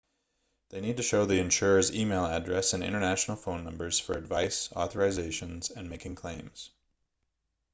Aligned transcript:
they 0.69 0.81
need 0.81 0.97
to 0.97 1.03
show 1.03 1.27
the 1.27 1.39
insurer's 1.39 1.93
e-mail 1.93 2.25
address 2.25 2.73
and 2.73 2.83
international 2.83 3.37
phone 3.37 3.63
numbers 3.63 3.99
for 3.99 4.17
advice/authorizations 4.17 5.69
and 5.69 5.91
making 5.91 6.15
claims 6.15 6.71